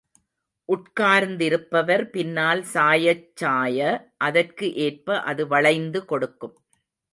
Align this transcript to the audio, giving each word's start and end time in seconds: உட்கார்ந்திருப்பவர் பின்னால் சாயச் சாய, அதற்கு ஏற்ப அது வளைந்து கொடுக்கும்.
உட்கார்ந்திருப்பவர் 0.69 2.03
பின்னால் 2.09 2.63
சாயச் 2.73 3.29
சாய, 3.35 3.79
அதற்கு 4.21 4.73
ஏற்ப 4.79 5.21
அது 5.23 5.45
வளைந்து 5.47 6.01
கொடுக்கும். 6.05 6.55